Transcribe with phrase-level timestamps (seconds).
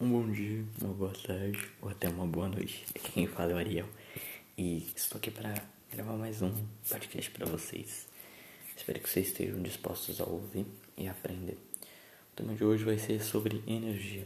[0.00, 2.86] Um bom dia, uma boa tarde ou até uma boa noite.
[3.12, 3.88] Quem fala é o Ariel
[4.56, 5.52] e estou aqui para
[5.92, 6.54] gravar mais um
[6.88, 8.06] podcast para vocês.
[8.76, 10.66] Espero que vocês estejam dispostos a ouvir
[10.96, 11.58] e aprender.
[12.32, 14.24] O tema de hoje vai ser sobre energia.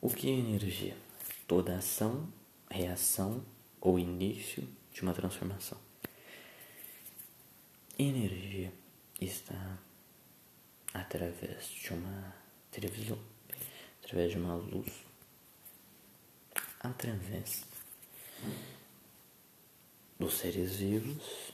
[0.00, 0.96] O que é energia?
[1.46, 2.28] Toda ação,
[2.68, 3.44] reação
[3.80, 5.78] ou início de uma transformação.
[7.96, 8.72] Energia
[9.20, 9.78] está
[10.92, 12.34] através de uma
[12.72, 13.37] televisão
[14.08, 14.90] através de uma luz,
[16.80, 17.62] através
[20.18, 21.52] dos seres vivos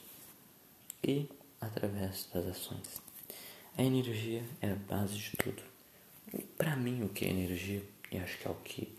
[1.03, 1.27] e
[1.59, 3.01] através das ações.
[3.77, 5.61] A energia é a base de tudo.
[6.57, 8.95] Para mim, o que é energia, e acho que é o que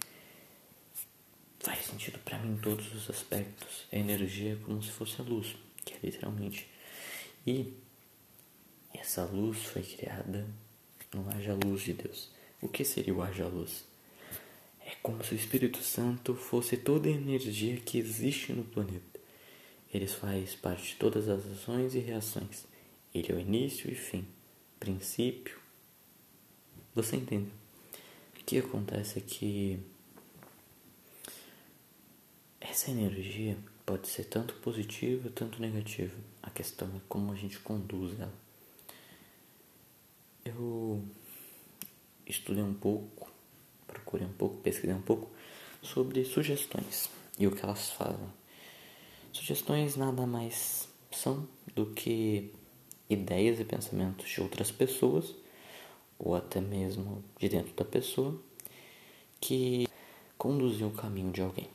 [1.59, 5.25] faz sentido para mim em todos os aspectos, a energia é como se fosse a
[5.25, 6.69] luz, que é literalmente.
[7.47, 7.73] E
[8.93, 10.47] essa luz foi criada
[11.15, 12.36] no haja luz de Deus.
[12.60, 13.84] O que seria o haja luz?
[14.80, 19.21] É como se o Espírito Santo fosse toda a energia que existe no planeta.
[19.93, 22.65] Ele faz parte de todas as ações e reações.
[23.15, 24.26] Ele é o início e fim,
[24.79, 25.59] princípio.
[26.95, 27.51] Você entende?
[28.40, 29.79] O que acontece é que
[32.60, 36.16] essa energia pode ser tanto positiva, tanto negativa.
[36.43, 38.35] A questão é como a gente conduz ela.
[40.45, 41.04] Eu
[42.27, 43.30] estudei um pouco,
[43.87, 45.30] procurei um pouco, pesquisei um pouco
[45.82, 48.29] sobre sugestões e o que elas fazem.
[49.32, 52.52] Sugestões nada mais são do que
[53.09, 55.35] ideias e pensamentos de outras pessoas
[56.19, 58.41] ou até mesmo de dentro da pessoa
[59.41, 59.87] que
[60.38, 61.69] conduzem o caminho de alguém.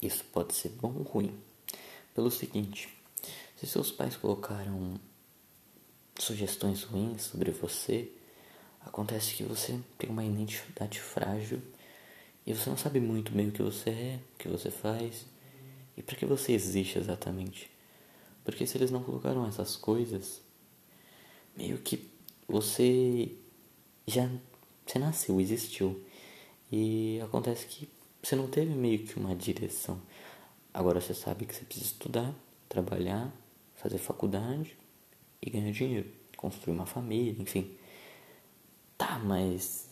[0.00, 1.38] Isso pode ser bom ou ruim.
[2.14, 2.88] Pelo seguinte,
[3.56, 5.00] se seus pais colocaram
[6.18, 8.10] sugestões ruins sobre você,
[8.84, 11.60] Acontece que você tem uma identidade frágil
[12.46, 15.24] e você não sabe muito bem o que você é, o que você faz
[15.96, 17.70] e para que você existe exatamente.
[18.44, 20.42] Porque se eles não colocaram essas coisas,
[21.56, 22.10] meio que
[22.48, 23.36] você
[24.06, 24.28] já
[24.86, 26.02] você nasceu, existiu.
[26.70, 27.88] E acontece que
[28.22, 30.00] você não teve meio que uma direção.
[30.72, 32.34] Agora você sabe que você precisa estudar,
[32.68, 33.32] trabalhar,
[33.76, 34.76] fazer faculdade
[35.40, 37.76] e ganhar dinheiro, construir uma família, enfim.
[39.02, 39.88] Tá, mas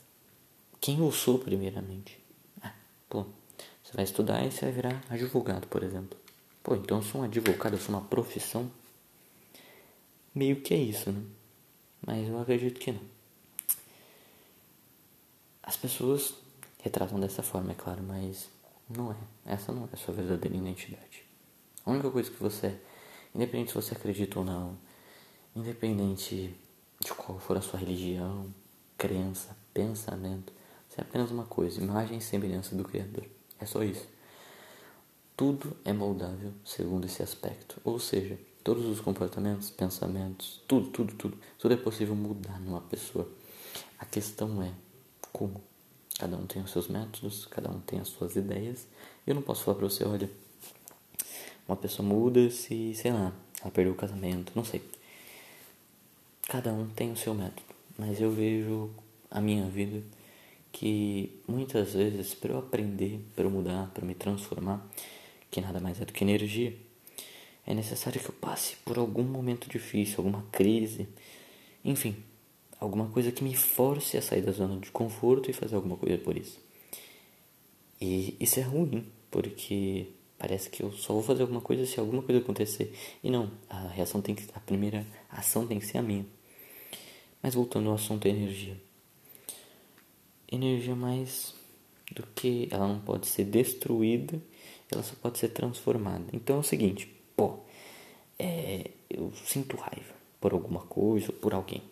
[0.81, 2.17] quem eu sou primeiramente?
[2.63, 2.73] Ah,
[3.09, 3.27] pô,
[3.83, 6.17] você vai estudar e você vai virar advogado, por exemplo.
[6.63, 8.71] Pô, então eu sou um advogado, eu sou uma profissão.
[10.33, 11.21] Meio que é isso, né?
[12.07, 13.01] Mas eu acredito que não.
[15.61, 16.35] As pessoas
[16.81, 18.49] retratam dessa forma, é claro, mas
[18.89, 19.17] não é.
[19.45, 21.25] Essa não é a sua verdadeira identidade.
[21.85, 22.81] A única coisa que você é,
[23.35, 24.79] independente se você acredita ou não,
[25.57, 26.55] independente
[27.01, 28.55] de qual for a sua religião,
[29.01, 30.53] crença, pensamento.
[30.87, 33.25] Isso é apenas uma coisa, imagem e semelhança do Criador.
[33.59, 34.07] É só isso.
[35.35, 37.81] Tudo é moldável segundo esse aspecto.
[37.83, 43.27] Ou seja, todos os comportamentos, pensamentos, tudo, tudo, tudo, tudo é possível mudar numa pessoa.
[43.99, 44.71] A questão é
[45.33, 45.63] como.
[46.19, 48.87] Cada um tem os seus métodos, cada um tem as suas ideias.
[49.27, 50.31] Eu não posso falar pra você, olha,
[51.67, 54.83] uma pessoa muda se, sei lá, ela perdeu o casamento, não sei.
[56.43, 58.91] Cada um tem o seu método mas eu vejo
[59.31, 60.03] a minha vida
[60.73, 64.89] que muitas vezes para eu aprender, para eu mudar, para me transformar,
[65.51, 66.75] que nada mais é do que energia,
[67.67, 71.09] é necessário que eu passe por algum momento difícil, alguma crise,
[71.85, 72.17] enfim,
[72.81, 76.17] alguma coisa que me force a sair da zona de conforto e fazer alguma coisa
[76.17, 76.59] por isso.
[78.01, 80.07] E isso é ruim, porque
[80.39, 82.95] parece que eu só vou fazer alguma coisa se alguma coisa acontecer.
[83.23, 86.25] E não, a reação tem que a primeira ação tem que ser a minha.
[87.43, 88.81] Mas voltando ao assunto energia.
[90.51, 91.55] Energia mais
[92.13, 94.41] do que ela não pode ser destruída,
[94.91, 96.27] ela só pode ser transformada.
[96.33, 97.07] Então é o seguinte,
[97.37, 97.61] pô,
[98.39, 101.83] é, eu sinto raiva por alguma coisa ou por alguém,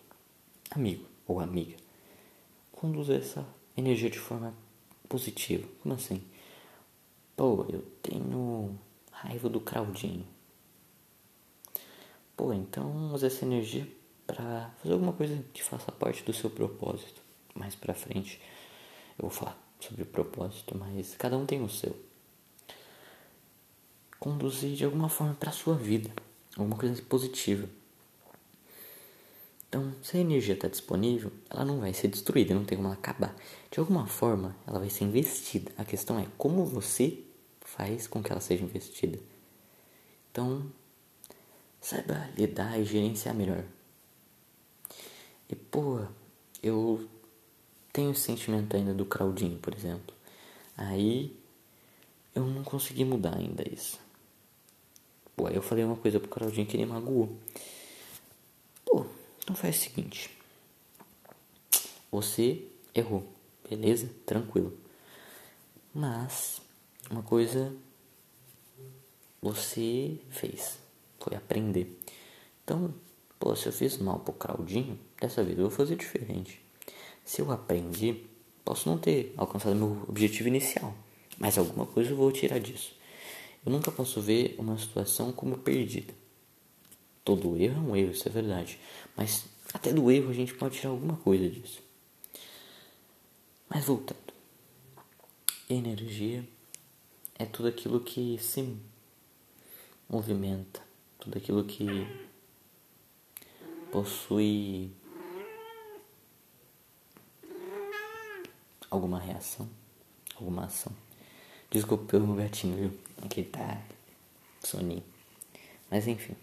[0.71, 1.77] amigo ou amiga.
[2.71, 4.53] Conduza essa energia de forma
[5.07, 5.67] positiva.
[5.81, 6.21] Como assim?
[7.35, 8.77] Pô, eu tenho
[9.11, 10.25] raiva do Claudinho.
[12.35, 13.87] Pô, então usa essa energia
[14.33, 17.19] para fazer alguma coisa que faça parte do seu propósito.
[17.55, 18.39] Mais para frente
[19.17, 21.95] eu vou falar sobre o propósito, mas cada um tem o seu.
[24.19, 26.11] Conduzir de alguma forma para sua vida,
[26.55, 27.67] alguma coisa positiva.
[29.67, 32.97] Então, se a energia está disponível, ela não vai ser destruída, não tem como ela
[32.97, 33.35] acabar.
[33.71, 35.71] De alguma forma, ela vai ser investida.
[35.77, 37.19] A questão é como você
[37.61, 39.19] faz com que ela seja investida.
[40.31, 40.71] Então,
[41.79, 43.63] saiba lidar e gerenciar melhor.
[45.49, 46.05] E pô,
[46.61, 47.09] eu
[47.91, 50.15] tenho esse sentimento ainda do Claudinho, por exemplo.
[50.77, 51.35] Aí
[52.35, 53.99] eu não consegui mudar ainda isso.
[55.35, 57.35] Pô, aí eu falei uma coisa pro Claudinho que ele magoou.
[58.85, 59.05] Pô,
[59.39, 60.37] então faz o seguinte.
[62.11, 63.27] Você errou,
[63.67, 64.09] beleza?
[64.25, 64.77] Tranquilo.
[65.93, 66.61] Mas
[67.09, 67.75] uma coisa
[69.41, 70.77] você fez,
[71.19, 71.97] foi aprender.
[72.63, 72.93] Então,
[73.39, 76.61] pô, se eu fiz mal pro Claudinho, dessa vez eu vou fazer diferente.
[77.23, 78.25] Se eu aprendi,
[78.65, 80.93] posso não ter alcançado meu objetivo inicial,
[81.37, 82.93] mas alguma coisa eu vou tirar disso.
[83.65, 86.13] Eu nunca posso ver uma situação como perdida.
[87.23, 88.79] Todo erro é um erro, isso é verdade.
[89.15, 91.81] Mas até do erro a gente pode tirar alguma coisa disso.
[93.69, 94.33] Mas voltando.
[95.69, 96.47] Energia
[97.35, 98.75] é tudo aquilo que se
[100.09, 100.81] movimenta,
[101.19, 101.85] tudo aquilo que
[103.91, 104.91] possui
[108.89, 109.69] alguma reação,
[110.35, 110.91] alguma ação.
[111.69, 113.27] Desculpa pelo gatinho, viu?
[113.29, 113.81] Que tá
[114.61, 115.03] soninho.
[115.89, 116.35] Mas enfim.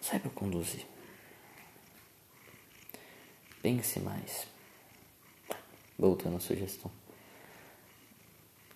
[0.00, 0.86] Saiba conduzir.
[3.62, 4.46] Pense mais.
[5.98, 6.90] Voltando à sugestão.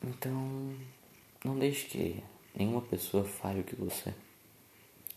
[0.02, 0.76] Então,
[1.43, 2.22] não deixe que
[2.55, 4.24] nenhuma pessoa fale o que você é.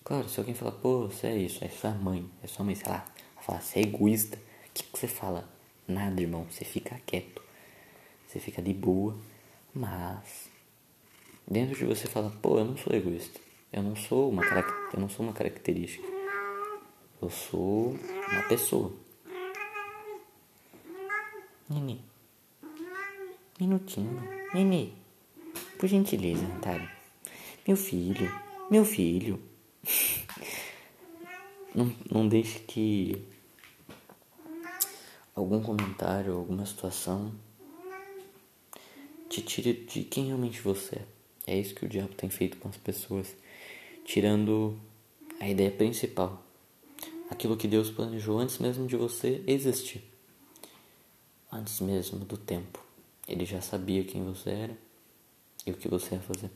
[0.08, 2.88] Claro, se alguém falar, pô, você é isso, é sua mãe, é sua mãe, sei
[2.88, 3.06] lá,
[3.42, 5.50] fala, você é egoísta, o que, que você fala?
[5.86, 6.48] Nada, irmão.
[6.50, 7.42] Você fica quieto.
[8.26, 9.18] Você fica de boa.
[9.74, 10.50] Mas
[11.46, 13.38] dentro de você fala, pô, eu não sou egoísta.
[13.74, 14.44] Eu não sou uma
[14.94, 16.08] eu não sou uma característica.
[17.22, 17.98] Eu sou
[18.32, 18.94] uma pessoa.
[21.70, 22.02] Nini.
[23.60, 24.24] Minutinho.
[24.54, 24.94] Nini.
[25.78, 26.90] Por gentileza, Natália.
[27.68, 28.32] Meu filho.
[28.72, 29.57] Meu filho.
[31.74, 33.22] Não, não deixe que
[35.36, 37.32] algum comentário, alguma situação
[39.30, 41.06] te tire de quem realmente você é.
[41.46, 43.36] É isso que o diabo tem feito com as pessoas,
[44.04, 44.78] tirando
[45.40, 46.44] a ideia principal,
[47.30, 50.04] aquilo que Deus planejou antes mesmo de você existir,
[51.52, 52.84] antes mesmo do tempo.
[53.28, 54.78] Ele já sabia quem você era
[55.66, 56.50] e o que você ia fazer.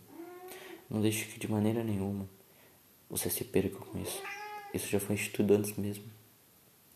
[0.89, 2.27] Não deixe que de maneira nenhuma
[3.11, 4.23] você se perca com isso.
[4.73, 6.05] Isso já foi instituído antes mesmo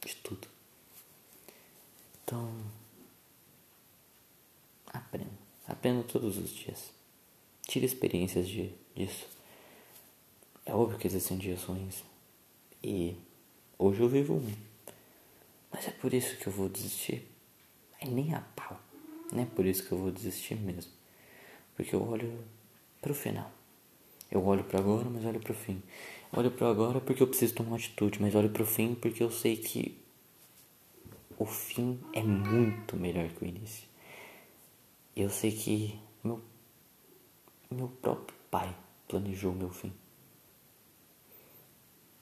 [0.03, 0.47] de tudo.
[2.23, 2.49] Então,
[4.87, 5.45] aprenda.
[5.67, 6.91] Aprenda todos os dias.
[7.67, 9.27] Tire experiências de, disso.
[10.65, 12.03] É óbvio que existem dias ruins.
[12.81, 13.17] E
[13.77, 14.55] hoje eu vivo um.
[15.71, 17.27] Mas é por isso que eu vou desistir.
[17.99, 18.79] É nem a pau.
[19.31, 20.91] Não é por isso que eu vou desistir mesmo.
[21.75, 22.41] Porque eu olho
[23.01, 23.51] pro final.
[24.31, 25.81] Eu olho para agora, mas olho pro fim.
[26.33, 29.31] Olho para agora porque eu preciso tomar uma atitude, mas olho pro fim porque eu
[29.31, 29.97] sei que
[31.37, 33.87] o fim é muito melhor que o início.
[35.15, 36.41] Eu sei que meu,
[37.69, 38.75] meu próprio pai
[39.07, 39.93] planejou o meu fim.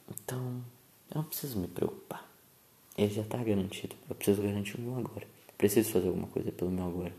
[0.10, 0.64] Então,
[1.10, 2.30] eu não preciso me preocupar.
[2.98, 3.96] Ele já está garantido.
[4.10, 5.28] Eu preciso garantir o meu agora.
[5.58, 7.16] Preciso fazer alguma coisa pelo meu agora.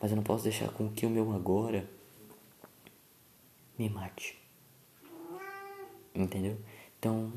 [0.00, 1.88] Mas eu não posso deixar com que o meu agora
[3.78, 4.38] me mate.
[6.14, 6.58] Entendeu?
[6.98, 7.32] Então,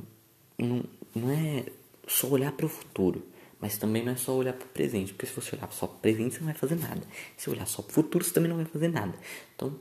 [0.57, 0.83] não,
[1.15, 1.65] não é
[2.07, 3.25] só olhar para o futuro.
[3.59, 5.97] Mas também não é só olhar para o presente, porque se você olhar só para
[5.97, 7.01] o presente, você não vai fazer nada.
[7.35, 9.13] Se olhar só para o futuro, você também não vai fazer nada.
[9.53, 9.77] Então,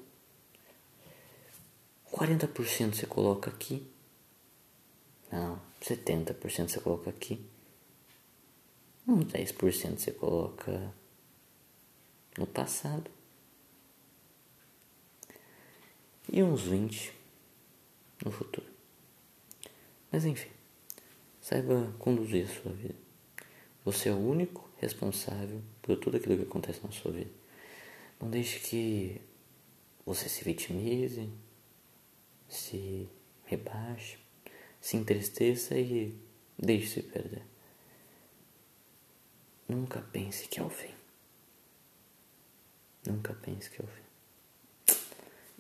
[2.13, 3.89] 40% você coloca aqui.
[5.31, 7.41] Não, 70% você coloca aqui.
[9.07, 10.93] Uns 10% você coloca
[12.37, 13.09] no passado.
[16.31, 17.13] E uns 20%
[18.25, 18.67] no futuro.
[20.11, 20.51] Mas enfim,
[21.41, 22.97] saiba conduzir a sua vida.
[23.85, 27.31] Você é o único responsável por tudo aquilo que acontece na sua vida.
[28.21, 29.21] Não deixe que
[30.05, 31.31] você se vitimize,
[32.49, 33.09] se
[33.45, 34.19] rebaixe,
[34.81, 36.15] se entristeça e
[36.59, 37.43] deixe-se perder.
[39.69, 40.95] Nunca pense que é o fim.
[43.07, 44.03] Nunca pense que é o fim.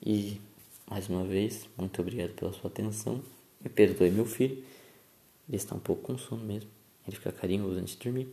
[0.05, 0.41] E,
[0.91, 3.23] mais uma vez, muito obrigado pela sua atenção.
[3.61, 4.65] Me perdoe, meu filho.
[5.49, 6.71] Ele está um pouco com sono mesmo.
[7.07, 8.29] Ele fica carinhoso antes de dormir.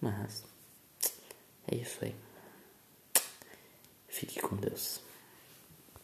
[0.00, 0.44] Mas
[1.68, 2.14] é isso aí.
[4.08, 5.00] Fique com Deus.